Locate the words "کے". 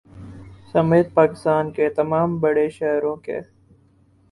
1.71-1.89, 3.15-3.39